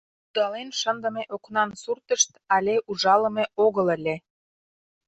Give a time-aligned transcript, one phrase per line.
[0.23, 4.15] Пудален шындыме окнан суртышт але ужалыме огыл ыле.